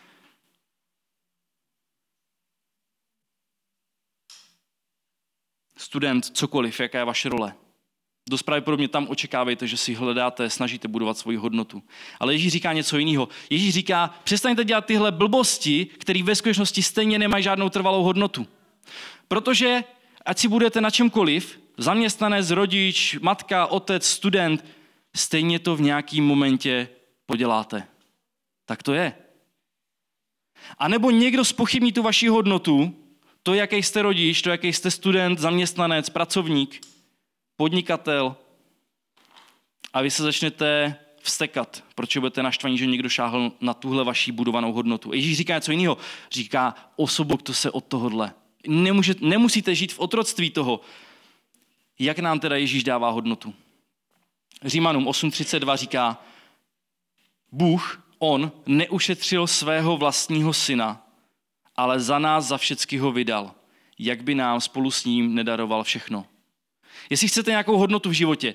[5.76, 7.54] Student, cokoliv, jaká je vaše role.
[8.28, 11.82] Dost pravděpodobně tam očekávejte, že si hledáte, snažíte budovat svoji hodnotu.
[12.20, 13.28] Ale Ježíš říká něco jiného.
[13.50, 18.46] Ježíš říká, přestaňte dělat tyhle blbosti, které ve skutečnosti stejně nemají žádnou trvalou hodnotu.
[19.28, 19.84] Protože
[20.24, 24.64] ať si budete na čemkoliv, zaměstnanec, rodič, matka, otec, student,
[25.16, 26.88] stejně to v nějakém momentě
[27.26, 27.88] poděláte.
[28.66, 29.14] Tak to je.
[30.78, 32.96] A nebo někdo spochybní tu vaši hodnotu,
[33.42, 36.86] to, jaký jste rodič, to, jaký jste student, zaměstnanec, pracovník,
[37.56, 38.36] podnikatel,
[39.96, 44.72] a vy se začnete vstekat, protože budete naštvaní, že někdo šáhl na tuhle vaší budovanou
[44.72, 45.12] hodnotu.
[45.12, 45.98] Ježíš říká něco jiného.
[46.30, 46.74] Říká,
[47.42, 48.34] to se od tohohle.
[48.66, 50.80] Nemůže, nemusíte žít v otroctví toho.
[51.98, 53.54] Jak nám teda Ježíš dává hodnotu?
[54.64, 56.22] Římanům 8.32 říká,
[57.52, 61.06] Bůh, on neušetřil svého vlastního syna,
[61.76, 63.54] ale za nás za všecky ho vydal.
[63.98, 66.26] Jak by nám spolu s ním nedaroval všechno.
[67.10, 68.54] Jestli chcete nějakou hodnotu v životě,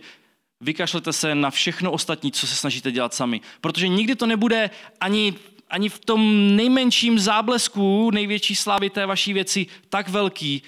[0.61, 3.41] vykašlete se na všechno ostatní, co se snažíte dělat sami.
[3.61, 5.33] Protože nikdy to nebude ani,
[5.69, 10.63] ani v tom nejmenším záblesku největší slávy té vaší věci tak velký,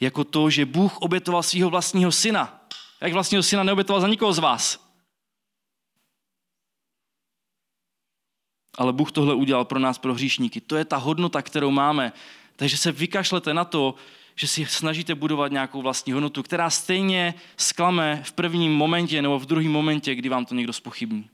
[0.00, 2.57] jako to, že Bůh obětoval svého vlastního syna
[3.00, 4.88] jak vlastního syna neobětoval za nikoho z vás.
[8.78, 10.60] Ale Bůh tohle udělal pro nás, pro hříšníky.
[10.60, 12.12] To je ta hodnota, kterou máme.
[12.56, 13.94] Takže se vykašlete na to,
[14.34, 19.46] že si snažíte budovat nějakou vlastní hodnotu, která stejně sklame v prvním momentě nebo v
[19.46, 21.30] druhém momentě, kdy vám to někdo spochybní.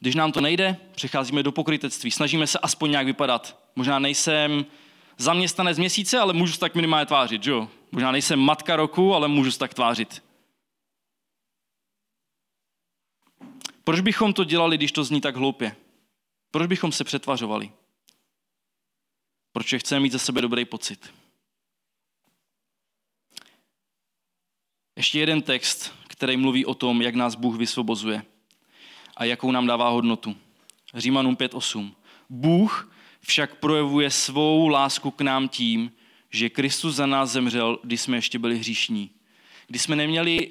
[0.00, 3.70] Když nám to nejde, přecházíme do pokrytectví, snažíme se aspoň nějak vypadat.
[3.76, 4.66] Možná nejsem
[5.18, 7.68] zaměstnanec měsíce, ale můžu se tak minimálně tvářit, jo?
[7.92, 10.22] Možná nejsem matka roku, ale můžu se tak tvářit.
[13.84, 15.76] Proč bychom to dělali, když to zní tak hloupě?
[16.50, 17.72] Proč bychom se přetvařovali?
[19.52, 21.14] Proč chceme mít za sebe dobrý pocit?
[24.96, 28.24] Ještě jeden text, který mluví o tom, jak nás Bůh vysvobozuje
[29.16, 30.36] a jakou nám dává hodnotu.
[30.94, 31.94] Římanům 5.8.
[32.30, 32.91] Bůh
[33.26, 35.92] však projevuje svou lásku k nám tím,
[36.30, 39.10] že Kristus za nás zemřel, když jsme ještě byli hříšní.
[39.66, 40.50] Když jsme neměli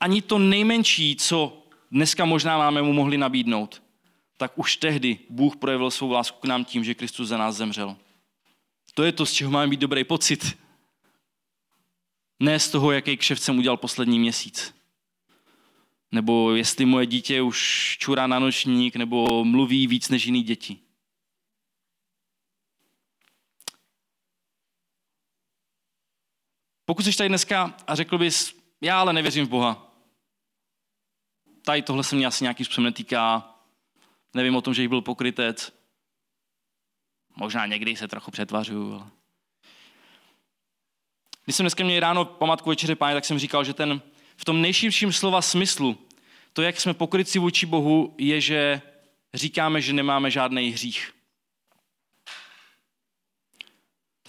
[0.00, 3.82] ani to nejmenší, co dneska možná máme mu mohli nabídnout,
[4.36, 7.96] tak už tehdy Bůh projevil svou lásku k nám tím, že Kristus za nás zemřel.
[8.94, 10.58] To je to, z čeho máme být dobrý pocit.
[12.40, 14.74] Ne z toho, jaký kšeft jsem udělal poslední měsíc.
[16.12, 20.78] Nebo jestli moje dítě už čurá na nočník, nebo mluví víc než jiný děti.
[26.90, 29.92] Pokud jsi tady dneska a řekl bys, já ale nevěřím v Boha.
[31.64, 33.54] Tady tohle se mě asi nějakým způsobem netýká.
[34.34, 35.72] Nevím o tom, že jich byl pokrytec.
[37.36, 39.06] Možná někdy se trochu přetvařuju, ale...
[41.44, 44.02] Když jsem dneska měl ráno památku večeře páně, tak jsem říkal, že ten
[44.36, 45.98] v tom nejširším slova smyslu,
[46.52, 48.82] to, jak jsme pokryci vůči Bohu, je, že
[49.34, 51.14] říkáme, že nemáme žádný hřích.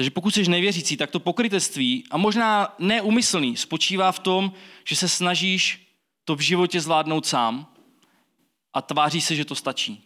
[0.01, 4.51] Takže pokud jsi nevěřící, tak to pokrytectví, a možná neumyslný, spočívá v tom,
[4.85, 5.87] že se snažíš
[6.25, 7.67] to v životě zvládnout sám
[8.73, 10.03] a tváří se, že to stačí.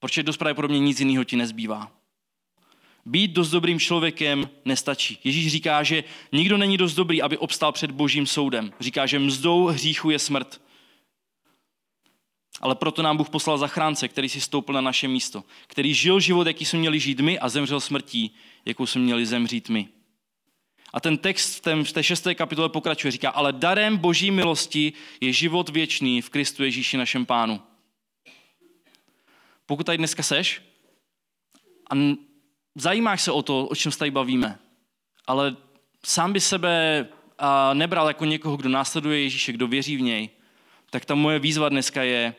[0.00, 1.92] Protože dost pravděpodobně nic jiného ti nezbývá.
[3.04, 5.18] Být dost dobrým člověkem nestačí.
[5.24, 8.72] Ježíš říká, že nikdo není dost dobrý, aby obstál před božím soudem.
[8.80, 10.60] Říká, že mzdou hříchu je smrt.
[12.60, 16.46] Ale proto nám Bůh poslal zachránce, který si stoupil na naše místo, který žil život,
[16.46, 18.34] jaký jsme měli žít my a zemřel smrtí,
[18.64, 19.88] jakou jsme měli zemřít my.
[20.92, 25.68] A ten text v, té šesté kapitole pokračuje, říká, ale darem boží milosti je život
[25.68, 27.62] věčný v Kristu Ježíši našem pánu.
[29.66, 30.62] Pokud tady dneska seš
[31.90, 31.94] a
[32.74, 34.58] zajímáš se o to, o čem se tady bavíme,
[35.26, 35.56] ale
[36.04, 37.06] sám by sebe
[37.72, 40.30] nebral jako někoho, kdo následuje Ježíše, kdo věří v něj,
[40.90, 42.34] tak ta moje výzva dneska je,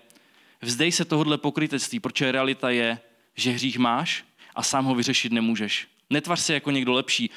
[0.62, 3.00] vzdej se tohohle pokrytectví, protože realita je,
[3.36, 5.88] že hřích máš a sám ho vyřešit nemůžeš.
[6.10, 7.30] Netvař se jako někdo lepší.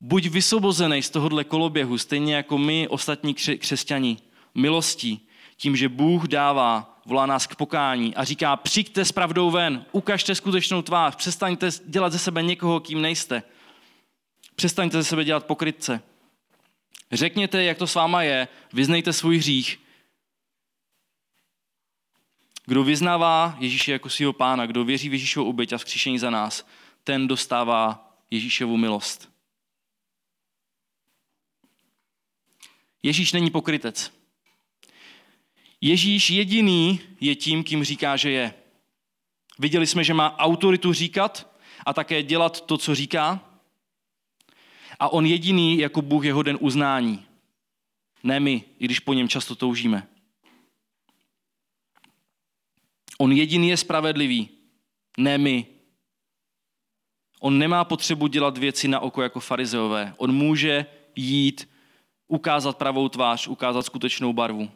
[0.00, 4.16] Buď vysvobozený z tohohle koloběhu, stejně jako my, ostatní křesťani,
[4.54, 9.84] milostí, tím, že Bůh dává, volá nás k pokání a říká, přijďte s pravdou ven,
[9.92, 13.42] ukažte skutečnou tvář, přestaňte dělat ze sebe někoho, kým nejste.
[14.56, 16.02] Přestaňte ze sebe dělat pokrytce.
[17.12, 19.83] Řekněte, jak to s váma je, vyznejte svůj hřích
[22.66, 26.66] kdo vyznává Ježíše jako svého pána, kdo věří v Ježíšovu oběť a vzkříšení za nás,
[27.04, 29.30] ten dostává Ježíšovu milost.
[33.02, 34.12] Ježíš není pokrytec.
[35.80, 38.54] Ježíš jediný je tím, kým říká, že je.
[39.58, 41.54] Viděli jsme, že má autoritu říkat
[41.86, 43.50] a také dělat to, co říká.
[45.00, 47.26] A on jediný jako Bůh je hoden uznání.
[48.22, 50.08] Ne my, i když po něm často toužíme.
[53.24, 54.48] On jediný je spravedlivý,
[55.18, 55.66] ne my.
[57.40, 60.14] On nemá potřebu dělat věci na oko jako farizeové.
[60.16, 61.68] On může jít,
[62.28, 64.70] ukázat pravou tvář, ukázat skutečnou barvu.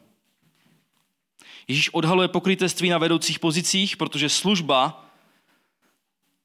[1.68, 5.07] Ježíš odhaluje pokrytectví na vedoucích pozicích, protože služba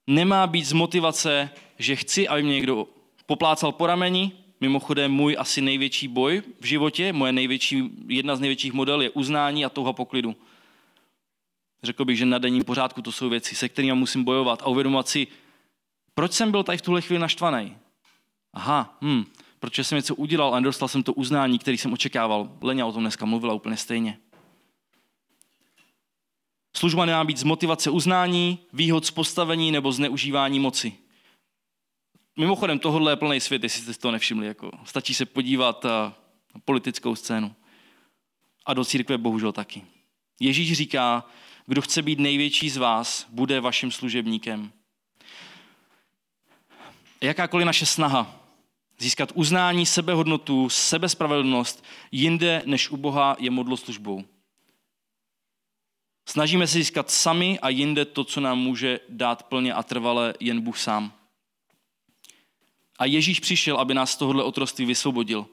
[0.07, 1.49] nemá být z motivace,
[1.79, 2.87] že chci, aby mě někdo
[3.25, 4.31] poplácal po rameni.
[4.61, 9.65] Mimochodem můj asi největší boj v životě, moje největší, jedna z největších model je uznání
[9.65, 10.35] a touha poklidu.
[11.83, 15.07] Řekl bych, že na denním pořádku to jsou věci, se kterými musím bojovat a uvědomovat
[15.07, 15.27] si,
[16.13, 17.77] proč jsem byl tady v tuhle chvíli naštvaný.
[18.53, 19.23] Aha, hm,
[19.59, 22.57] protože jsem něco udělal a nedostal jsem to uznání, který jsem očekával.
[22.61, 24.17] Lenia o tom dneska mluvila úplně stejně.
[26.75, 30.93] Služba nemá být z motivace uznání, výhod z postavení nebo zneužívání moci.
[32.39, 34.47] Mimochodem, tohle je plný svět, jestli jste to nevšimli.
[34.47, 36.15] Jako, stačí se podívat na
[36.65, 37.55] politickou scénu.
[38.65, 39.83] A do církve bohužel taky.
[40.39, 41.25] Ježíš říká,
[41.65, 44.71] kdo chce být největší z vás, bude vaším služebníkem.
[47.21, 48.43] Jakákoliv naše snaha
[48.99, 54.25] získat uznání, sebehodnotu, sebespravedlnost jinde než u Boha je modloslužbou.
[56.29, 60.61] Snažíme se získat sami a jinde to, co nám může dát plně a trvale jen
[60.61, 61.13] Bůh sám.
[62.99, 65.45] A Ježíš přišel, aby nás z tohohle otroství vysvobodil.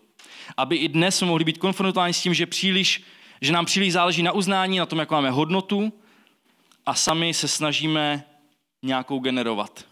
[0.56, 3.02] Aby i dnes jsme mohli být konfrontováni s tím, že, příliš,
[3.40, 5.92] že nám příliš záleží na uznání, na tom, jak máme hodnotu
[6.86, 8.24] a sami se snažíme
[8.82, 9.84] nějakou generovat.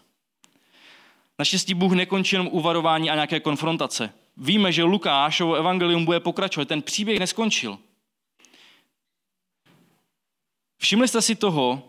[1.39, 4.13] Naštěstí Bůh nekončí jenom uvarování a nějaké konfrontace.
[4.37, 6.67] Víme, že Lukášovo evangelium bude pokračovat.
[6.67, 7.79] Ten příběh neskončil.
[10.77, 11.83] Všimli jste si toho,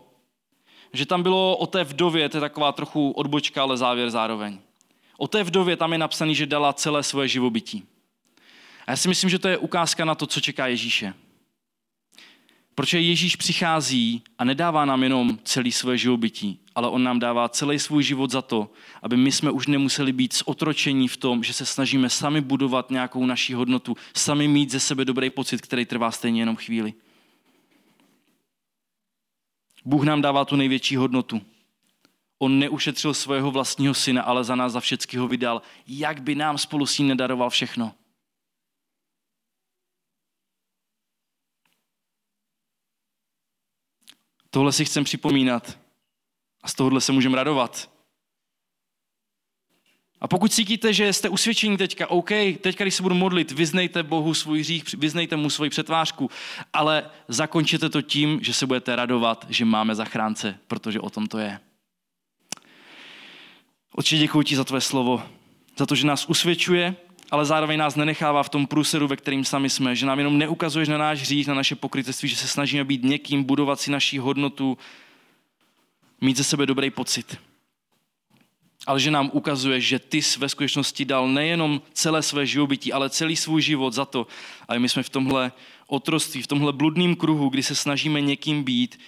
[0.93, 4.59] že tam bylo o té vdově, to je taková trochu odbočka, ale závěr zároveň.
[5.17, 7.83] O té vdově tam je napsaný, že dala celé svoje živobytí.
[8.87, 11.13] A já si myslím, že to je ukázka na to, co čeká Ježíše.
[12.81, 17.79] Protože Ježíš přichází a nedává nám jenom celý své živobytí, ale on nám dává celý
[17.79, 18.71] svůj život za to,
[19.01, 23.25] aby my jsme už nemuseli být zotročení v tom, že se snažíme sami budovat nějakou
[23.25, 26.93] naší hodnotu, sami mít ze sebe dobrý pocit, který trvá stejně jenom chvíli.
[29.85, 31.41] Bůh nám dává tu největší hodnotu.
[32.39, 35.61] On neušetřil svého vlastního syna, ale za nás za všechny ho vydal.
[35.87, 37.93] Jak by nám spolu s ním nedaroval všechno?
[44.51, 45.79] Tohle si chcem připomínat
[46.63, 47.91] a z tohohle se můžeme radovat.
[50.21, 52.29] A pokud cítíte, že jste usvědčení teďka, OK,
[52.61, 56.29] teďka, když se budu modlit, vyznejte Bohu svůj hřích, vyznejte mu svoji přetvářku,
[56.73, 61.37] ale zakončete to tím, že se budete radovat, že máme zachránce, protože o tom to
[61.37, 61.59] je.
[63.95, 65.23] Otče, děkuji ti za tvé slovo,
[65.77, 66.95] za to, že nás usvědčuje,
[67.31, 70.89] ale zároveň nás nenechává v tom průseru, ve kterým sami jsme, že nám jenom neukazuješ
[70.89, 74.77] na náš hřích, na naše pokrytectví, že se snažíme být někým, budovat si naší hodnotu,
[76.21, 77.37] mít ze sebe dobrý pocit.
[78.87, 83.09] Ale že nám ukazuje, že ty jsi ve skutečnosti dal nejenom celé své živobytí, ale
[83.09, 84.27] celý svůj život za to.
[84.67, 85.51] A my jsme v tomhle
[85.87, 88.99] otroství, v tomhle bludným kruhu, kdy se snažíme někým být,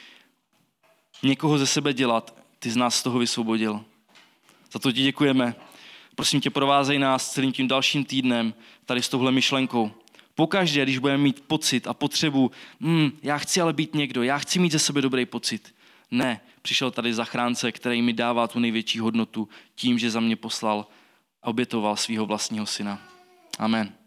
[1.24, 3.84] někoho ze sebe dělat, ty z nás z toho vysvobodil.
[4.71, 5.55] Za to ti děkujeme.
[6.16, 8.53] Prosím tě, provázej nás celým tím dalším týdnem
[8.86, 9.91] tady s touhle myšlenkou.
[10.36, 12.51] Pokaždé, když budeme mít pocit a potřebu,
[12.82, 15.76] hmm, já chci ale být někdo, já chci mít ze sebe dobrý pocit.
[16.11, 20.88] Ne, přišel tady zachránce, který mi dává tu největší hodnotu tím, že za mě poslal
[21.43, 23.01] a obětoval svého vlastního syna.
[23.59, 24.03] Amen.